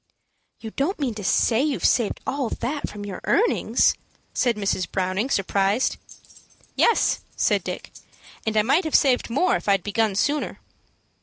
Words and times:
"You 0.59 0.71
don't 0.71 0.97
mean 0.99 1.13
to 1.13 1.23
say 1.23 1.61
you've 1.61 1.85
saved 1.85 2.21
all 2.25 2.49
that 2.49 2.89
from 2.89 3.05
your 3.05 3.21
earnings?" 3.25 3.93
said 4.33 4.55
Mrs. 4.55 4.91
Browning, 4.91 5.29
surprised. 5.29 5.97
"Yes," 6.75 7.19
said 7.37 7.63
Dick, 7.63 7.91
"and 8.43 8.57
I 8.57 8.63
might 8.63 8.83
have 8.85 8.95
saved 8.95 9.29
more 9.29 9.55
if 9.57 9.69
I'd 9.69 9.83
begun 9.83 10.15
sooner." 10.15 10.59